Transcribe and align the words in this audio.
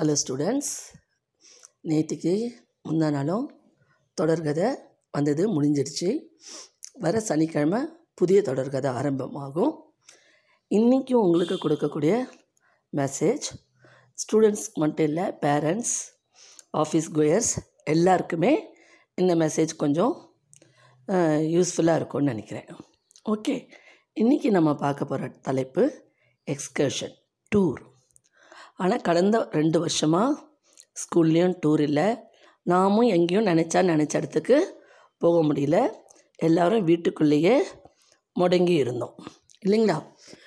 Hello 0.00 0.14
students 0.20 0.70
நேற்றுக்கு 1.88 2.32
முந்தா 2.88 3.08
நாளும் 3.10 3.46
தொடர்கதை 4.20 4.68
வந்தது 5.10 5.42
முடிஞ்சிடுச்சு. 5.54 6.08
வர 6.92 7.20
சனிக்கிழமை 7.20 7.80
புதிய 8.14 8.40
தொடர்கதை 8.40 8.86
ஆரம்பமாகும். 8.86 9.74
இன்றைக்கும் 10.68 11.22
உங்களுக்கு 11.22 11.54
கொடுக்கக்கூடிய 11.54 12.14
மெசேஜ் 12.92 13.48
ஸ்டூடெண்ட்ஸ்க்கு 14.22 14.82
மட்டும் 14.84 15.06
இல்லை 15.06 15.26
பேரண்ட்ஸ் 15.44 15.94
ஆஃபீஸ் 16.78 17.10
கோயர்ஸ் 17.18 17.52
எல்லாருக்குமே 17.84 18.52
இந்த 19.14 19.34
மெசேஜ் 19.34 19.76
கொஞ்சம் 19.76 20.14
யூஸ்ஃபுல்லாக 21.56 22.00
இருக்கும்னு 22.00 22.32
நினைக்கிறேன். 22.32 22.68
ஓகே 23.28 23.68
இன்றைக்கி 24.16 24.50
நம்ம 24.50 24.74
பார்க்க 24.74 25.04
போகிற 25.04 25.28
தலைப்பு 25.28 25.84
எக்ஸ்கர்ஷன் 26.48 27.16
டூர் 27.52 27.82
ஆனால் 28.76 29.00
கடந்த 29.00 29.48
ரெண்டு 29.50 29.80
வருஷமாக 29.80 30.38
ஸ்கூல்லேயும் 31.02 31.56
டூர் 31.66 31.80
இல்லை 31.80 32.24
நாமும் 32.62 33.08
எங்கேயும் 33.08 33.46
நினச்சா 33.46 33.80
நினச்ச 33.92 34.14
இடத்துக்கு 34.16 34.82
போக 35.18 35.52
முடியல. 35.52 35.90
எல்லோரும் 36.36 36.84
வீட்டுக்குள்ளேயே 36.84 37.62
முடங்கி 38.40 38.74
இருந்தோம். 38.74 39.14
இல்லைங்களா? 39.66 39.96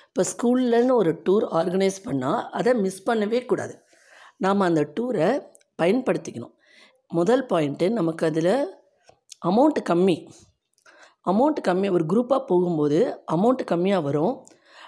இப்போ 0.08 0.22
ஸ்கூல்லன்னு 0.32 0.92
ஒரு 0.92 1.20
டூர் 1.24 1.44
ஆர்கனைஸ் 1.52 1.98
பண்ணால் 2.04 2.48
அதை 2.48 2.74
மிஸ் 2.74 3.10
பண்ணவே 3.10 3.44
கூடாது. 3.44 3.84
நாம் 4.36 4.60
அந்த 4.60 4.92
டூரை 4.96 5.42
பயன்படுத்திக்கணும். 5.82 6.54
முதல் 7.08 7.46
பாயிண்ட்டு 7.46 7.90
நமக்கு 7.90 8.26
அதில் 8.26 8.80
அமௌண்ட்டு 9.46 9.80
கம்மி. 9.88 10.28
அமௌண்ட்டு 11.24 11.62
கம்மி 11.68 11.90
ஒரு 11.90 12.04
குரூப்பாக 12.12 12.44
போகும்போது 12.46 13.22
அமௌண்ட்டு 13.32 13.64
கம்மியாக 13.70 14.02
வரும். 14.02 14.46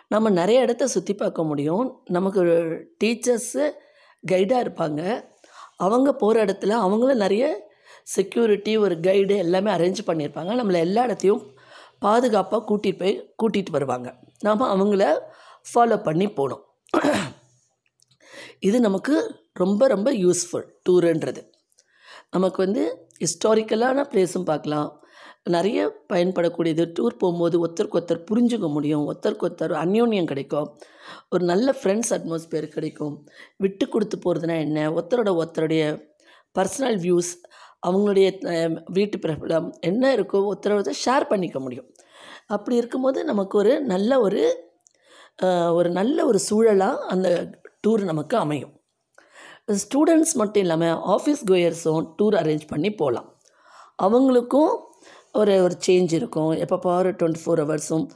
நம்ம 0.09 0.31
நிறைய 0.31 0.61
இடத்த 0.61 0.87
சுற்றி 0.87 1.15
பார்க்க 1.15 1.43
முடியும். 1.45 2.03
நமக்கு 2.05 2.43
டீச்சர்ஸு 3.05 3.65
கைடாக 4.31 4.65
இருப்பாங்க. 4.65 5.03
அவங்க 5.77 6.13
போகிற 6.13 6.45
இடத்துல 6.45 6.77
அவங்களும் 6.85 7.23
நிறைய 7.25 7.45
செக்யூரிட்டி 8.03 8.77
ஒரு 8.77 9.01
கைடு 9.01 9.37
எல்லாமே 9.37 9.71
அரேஞ்ச் 9.71 10.07
பண்ணியிருப்பாங்க. 10.07 10.53
நம்மளை 10.61 10.79
எல்லா 10.87 11.03
இடத்தையும் 11.03 11.43
பாதுகாப்பாக 11.99 12.63
கூட்டிகிட்டு 12.69 12.99
போய் 12.99 13.35
கூட்டிகிட்டு 13.43 13.71
வருவாங்க. 13.71 14.09
நாம் 14.41 14.61
அவங்கள 14.61 15.05
ஃபாலோ 15.71 16.03
பண்ணி 16.03 16.27
போகணும். 16.39 16.65
இது 18.59 18.81
நமக்கு 18.81 19.15
ரொம்ப 19.53 19.87
ரொம்ப 19.87 20.13
யூஸ்ஃபுல் 20.13 20.67
டூருன்றது 20.89 21.43
நமக்கு 22.31 22.59
வந்து 22.65 22.83
ஹிஸ்டாரிக்கலான 23.21 24.05
ப்ளேஸும் 24.13 24.49
பார்க்கலாம். 24.51 24.89
நிறைய 25.57 25.79
பயன்படக்கூடியது. 26.13 26.85
டூர் 26.97 27.21
போகும்போது 27.23 27.57
ஒருத்தருக்கு 27.65 27.99
ஒருத்தர் 28.01 28.23
புரிஞ்சுக்க 28.31 28.69
முடியும். 28.77 29.05
ஒருத்தருக்கு 29.11 29.47
ஒருத்தர் 29.49 29.75
அந்யோன்யம் 29.85 30.31
கிடைக்கும். 30.33 30.69
ஒரு 31.35 31.45
நல்ல 31.45 31.75
ஃப்ரெண்ட்ஸ் 31.81 32.13
அட்மாஸ்பியர் 32.17 32.67
கிடைக்கும். 32.77 33.15
விட்டு 33.57 33.87
கொடுத்து 33.89 34.19
போகிறதுனா 34.25 34.57
என்ன? 34.67 34.87
ஒருத்தரோட 34.91 35.33
ஒருத்தருடைய 35.41 35.85
பர்சனல் 36.59 36.99
வியூஸ் 37.05 37.33
அவங்களுடைய 37.87 38.29
வீட்டு 38.97 39.17
பிரபலம் 39.25 39.69
என்ன 39.81 40.05
இருக்கோ 40.17 40.39
ஒருத்தரோட 40.51 40.93
ஷேர் 41.05 41.31
பண்ணிக்க 41.33 41.59
முடியும். 41.61 41.89
அப்படி 42.47 42.77
இருக்கும்போது 42.77 43.19
நமக்கு 43.25 43.55
ஒரு 43.59 43.75
நல்ல 43.93 44.21
ஒரு 44.27 44.43
ஒரு 45.79 45.89
நல்ல 45.99 46.19
ஒரு 46.27 46.39
சூழலாக 46.49 47.05
அந்த 47.15 47.29
டூர் 47.87 48.03
நமக்கு 48.11 48.37
அமையும். 48.37 48.73
ஸ்டூடெண்ட்ஸ் 49.83 50.35
மட்டும் 50.41 50.63
இல்லாமல் 50.65 51.01
ஆஃபீஸ் 51.15 51.43
கோயர்ஸும் 51.51 52.07
டூர் 52.19 52.37
அரேஞ்ச் 52.41 52.65
பண்ணி 52.67 52.91
போகலாம் 53.01 53.29
அவங்களுக்கும் 54.07 54.73
ஒரு 55.41 55.55
ஒரு 55.67 55.77
சேஞ்ச் 55.87 56.13
இருக்கும். 56.19 56.53
எப்போ 56.65 56.77
பாரு 56.87 57.11
டுவெண்ட்டி 57.21 57.43
ஃபோர் 57.45 57.63
ஹவர்ஸும் 57.65 58.07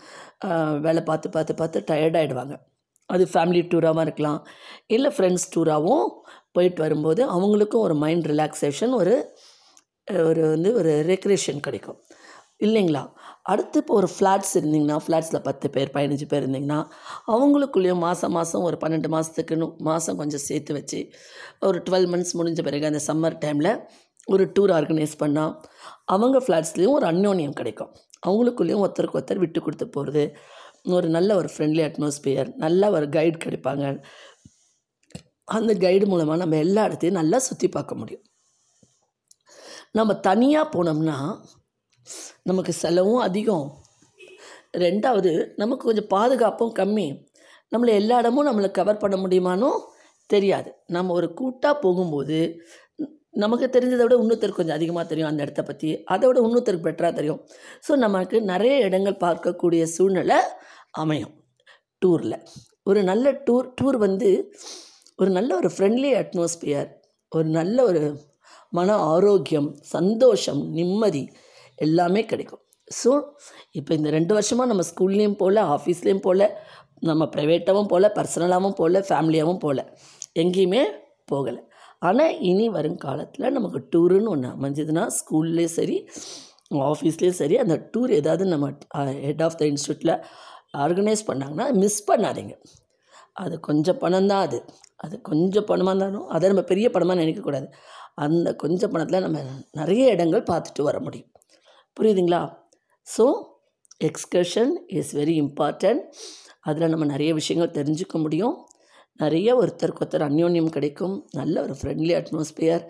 வேலை 0.87 1.03
பார்த்து 1.11 1.29
பார்த்து 1.37 1.55
பார்த்து 1.61 1.87
டயர்டாகிடுவாங்க 1.91 2.55
அது 3.11 3.25
ஃபேமிலி 3.33 3.63
டூராகவும் 3.73 4.05
இருக்கலாம். 4.07 4.41
இல்லை 4.97 5.11
ஃப்ரெண்ட்ஸ் 5.17 5.49
டூராகவும் 5.55 6.07
போயிட்டு 6.57 6.81
வரும்போது 6.87 7.23
அவங்களுக்கும் 7.35 7.85
ஒரு 7.89 7.95
மைண்ட் 8.05 8.29
ரிலாக்ஸேஷன் 8.33 8.95
ஒரு 9.01 9.15
ஒரு 10.09 10.43
வந்து 10.55 10.71
ஒரு 10.81 10.93
ரெக்ரேஷன் 11.11 11.61
கிடைக்கும். 11.67 11.99
இல்லைங்களா? 12.67 13.03
அடுத்து 13.51 13.79
இப்போ 13.83 13.95
ஒரு 14.01 14.09
ஃப்ளாட்ஸ் 14.15 14.53
இருந்திங்கன்னா 14.59 14.97
ஃப்ளாட்ஸில் 15.05 15.45
பத்து 15.47 15.67
பேர் 15.75 15.91
பதினஞ்சு 15.95 16.27
பேர் 16.33 16.43
இருந்திங்கன்னா 16.45 16.81
அவங்களுக்குள்ளேயும் 17.35 18.03
மாதம் 18.07 18.35
மாதம் 18.37 18.67
ஒரு 18.69 18.77
பன்னெண்டு 18.83 19.09
மாதத்துக்குன்னு 19.15 19.67
மாதம் 19.89 20.19
கொஞ்சம் 20.21 20.45
சேர்த்து 20.49 20.73
வச்சு 20.79 21.01
ஒரு 21.69 21.79
டுவெல் 21.87 22.09
மந்த்ஸ் 22.13 22.37
முடிஞ்ச 22.41 22.63
பிறகு 22.69 22.87
அந்த 22.91 23.01
சம்மர் 23.09 23.37
டைமில் 23.45 23.73
ஒரு 24.29 24.45
டூர் 24.55 24.73
ஆர்கனைஸ் 24.79 25.15
பண்ணால் 25.23 25.55
அவங்க 26.05 26.39
ஃப்ளாட்ஸ்லேயும் 26.39 26.97
ஒரு 26.99 27.07
அந்யோன்யம் 27.13 27.59
கிடைக்கும். 27.61 27.93
அவங்களுக்குள்ளேயும் 28.27 28.83
ஒருத்தருக்கு 28.85 29.19
ஒருத்தர் 29.19 29.43
விட்டு 29.45 29.61
கொடுத்து 29.61 29.87
போகிறது 29.89 30.25
ஒரு 30.97 31.09
நல்ல 31.09 31.31
ஒரு 31.37 31.49
ஃப்ரெண்ட்லி 31.55 31.83
அட்மாஸ்பியர் 31.87 32.49
நல்ல 32.57 32.91
ஒரு 32.91 33.07
கைடு 33.09 33.37
கிடைப்பாங்க. 33.45 33.85
அந்த 35.45 35.73
கைடு 35.75 36.05
மூலமாக 36.07 36.39
நம்ம 36.43 36.57
எல்லா 36.57 36.83
இடத்தையும் 36.85 37.19
நல்லா 37.21 37.39
சுற்றி 37.39 37.69
பார்க்க 37.69 37.95
முடியும். 37.95 38.25
நம்ம 39.93 40.15
தனியாக 40.29 40.67
போனோம்னா 40.75 41.17
நமக்கு 42.43 42.73
செலவும் 42.73 43.23
அதிகம். 43.29 43.67
ரெண்டாவது 44.85 45.33
நமக்கு 45.57 45.85
கொஞ்சம் 45.85 46.13
பாதுகாப்பும் 46.17 46.75
கம்மி. 46.79 47.09
நம்மளை 47.73 47.93
எல்லா 48.01 48.19
இடமும் 48.19 48.49
நம்மளை 48.49 48.71
கவர் 48.71 49.03
பண்ண 49.03 49.17
முடியுமானோ 49.17 49.71
தெரியாது. 50.27 50.71
நம்ம 50.87 51.13
ஒரு 51.13 51.29
கூட்டாக 51.35 51.75
போகும்போது 51.79 52.39
நமக்கு 53.35 53.67
தெரிஞ்சதை 53.75 54.03
விட 54.05 54.17
இன்னொருத்தருக்கு 54.23 54.61
கொஞ்சம் 54.61 54.79
அதிகமாக 54.79 55.05
தெரியும் 55.11 55.31
அந்த 55.31 55.45
இடத்த 55.45 55.63
பற்றி 55.69 55.91
அதை 56.15 56.25
விட 56.29 56.39
இன்னொருத்தருக்கு 56.47 56.87
பெட்டராக 56.89 57.15
தெரியும். 57.19 57.41
ஸோ 57.87 57.93
நமக்கு 58.05 58.37
நிறைய 58.53 58.75
இடங்கள் 58.89 59.23
பார்க்கக்கூடிய 59.27 59.83
சூழ்நிலை 59.97 60.39
அமையும் 61.03 61.33
டூரில் 62.03 62.37
ஒரு 62.91 63.01
நல்ல 63.11 63.33
டூர் 63.47 63.69
டூர் 63.79 63.99
வந்து 64.07 64.29
ஒரு 65.19 65.31
நல்ல 65.39 65.51
ஒரு 65.61 65.69
ஃப்ரெண்ட்லி 65.75 66.11
அட்மாஸ்பியர் 66.23 66.89
ஒரு 67.33 67.49
நல்ல 67.59 67.77
ஒரு 67.91 68.03
மன 68.79 68.95
ஆரோக்கியம் 69.15 69.71
சந்தோஷம் 69.95 70.61
நிம்மதி 70.79 71.25
எல்லாமே 71.87 72.23
கிடைக்கும். 72.31 72.63
ஸோ 73.01 73.11
இப்போ 73.79 73.93
இந்த 73.99 74.09
ரெண்டு 74.17 74.33
வருஷமாக 74.39 74.71
நம்ம 74.71 74.85
ஸ்கூல்லேயும் 74.91 75.39
போகல 75.43 75.65
ஆஃபீஸ்லேயும் 75.75 76.25
போகல 76.27 76.49
நம்ம 77.09 77.25
ப்ரைவேட்டாகவும் 77.35 77.91
போகல 77.93 78.09
பர்சனலாகவும் 78.19 78.77
போகல 78.81 79.01
ஃபேமிலியாகவும் 79.09 79.63
போகல 79.65 79.83
எங்கேயுமே 80.43 80.83
போகலை. 81.33 81.61
ஆனால் 82.03 82.33
இனி 82.51 82.67
வருங்காலத்தில் 82.77 83.55
நமக்கு 83.57 83.81
டூருன்னு 83.93 84.33
ஒன்று 84.35 84.49
அமைஞ்சதுன்னா 84.57 85.05
ஸ்கூல்லேயும் 85.19 85.77
சரி 85.79 85.97
ஆஃபீஸ்லேயும் 86.91 87.39
சரி 87.41 87.57
அந்த 87.63 87.75
டூர் 87.93 88.13
ஏதாவது 88.21 88.45
நம்ம 88.53 88.67
ஹெட் 89.27 89.43
ஆஃப் 89.47 89.59
த 89.61 89.65
இன்ஸ்டியூட்டில் 89.73 90.15
ஆர்கனைஸ் 90.85 91.23
பண்ணாங்கன்னா 91.31 91.67
மிஸ் 91.83 92.01
பண்ணாதீங்க. 92.11 92.55
அது 93.43 93.55
கொஞ்சம் 93.69 93.99
பணம் 93.99 94.29
தான் 94.33 94.45
அது. 94.47 94.59
அது 95.05 95.15
கொஞ்சம் 95.31 95.67
பணமாக 95.71 95.93
இருந்தாலும் 95.93 96.27
அதை 96.35 96.49
நம்ம 96.49 96.65
பெரிய 96.73 96.87
பணமாக 96.95 97.19
நினைக்கக்கூடாது. 97.23 97.69
அந்த 98.25 98.49
கொஞ்சம் 98.63 98.93
பணத்தில் 98.95 99.25
நம்ம 99.27 99.39
நிறைய 99.81 100.05
இடங்கள் 100.15 100.49
பார்த்துட்டு 100.51 100.83
வர 100.89 100.97
முடியும். 101.01 101.31
புரியுதுங்களா? 101.97 102.43
So 103.07 103.25
excursion 104.09 104.73
is 104.99 105.13
very 105.19 105.35
important 105.45 106.03
அதில் 106.61 106.93
நம்ம 106.93 107.05
நிறைய 107.05 107.31
விஷயங்கள் 107.41 107.77
தெரிஞ்சுக்க 107.79 108.17
முடியும். 108.19 108.55
நிறைய 109.23 109.49
ஒருத்தருக்கு 109.61 110.03
ஒருத்தர் 110.03 110.29
அந்யோன்யம் 110.29 110.75
கிடைக்கும். 110.77 111.17
நல்ல 111.41 111.55
ஒரு 111.67 111.75
ஃப்ரெண்ட்லி 111.81 112.15
அட்மாஸ்பியர் 112.21 112.85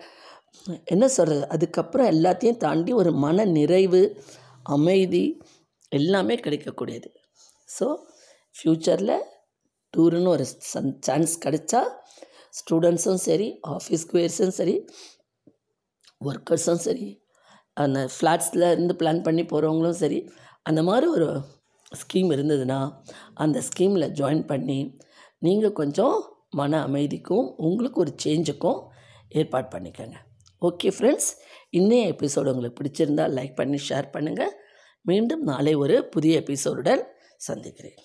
என்ன 0.93 1.05
சொல்கிறது 1.17 1.45
அதுக்கப்புறம் 1.55 2.09
எல்லாத்தையும் 2.13 2.61
தாண்டி 2.65 2.91
ஒரு 3.01 3.11
மன 3.23 3.45
நிறைவு 3.57 4.01
அமைதி 4.75 5.25
எல்லாமே 5.91 6.35
கிடைக்கக்கூடியது. 6.45 7.09
ஸோ 7.69 7.87
ஃப்யூச்சரில் 8.55 9.15
டூருன்னு 9.93 10.29
ஒரு 10.35 10.45
சன் 10.71 10.93
சான்ஸ் 11.07 11.33
கிடைச்சா 11.45 11.81
ஸ்டூடெண்ட்ஸும் 12.59 13.21
சரி 13.27 13.47
ஆஃபீஸ் 13.75 14.05
குயர்ஸும் 14.11 14.55
சரி 14.59 14.75
ஒர்க்கர்ஸும் 16.21 16.83
சரி 16.87 17.07
அந்த 17.77 17.99
ஃப்ளாட்ஸில் 18.15 18.71
இருந்து 18.71 18.93
பிளான் 19.01 19.23
பண்ணி 19.23 19.43
போகிறவங்களும் 19.43 19.99
சரி 20.01 20.19
அந்த 20.65 20.81
மாதிரி 20.83 21.07
ஒரு 21.15 21.29
ஸ்கீம் 21.91 22.29
இருந்ததுன்னா 22.35 22.79
அந்த 23.43 23.57
ஸ்கீமில் 23.69 24.13
ஜாயின் 24.19 24.43
பண்ணி 24.45 24.79
நீங்கள் 25.45 25.77
கொஞ்சம் 25.81 26.17
மன 26.59 26.79
அமைதிக்கும் 26.87 27.45
உங்களுக்கு 27.67 27.99
ஒரு 27.99 28.11
சேஞ்சுக்கும் 28.23 28.81
ஏற்பாடு 29.39 29.67
பண்ணிக்கோங்க. 29.73 30.17
ஓகே 30.61 30.89
ஃப்ரெண்ட்ஸ் 30.97 31.29
இன்னைய 31.79 32.11
எபிசோடு 32.13 32.51
உங்களுக்கு 32.51 32.79
பிடிச்சிருந்தால் 32.79 33.33
லைக் 33.37 33.55
பண்ணி 33.55 33.79
ஷேர் 33.89 34.07
பண்ணுங்கள் 34.15 34.53
மீண்டும் 35.05 35.43
நாளை 35.51 35.73
ஒரு 35.83 35.95
புதிய 36.13 36.43
எபிசோடுடன் 36.43 37.01
சந்திக்கிறேன். 37.47 37.97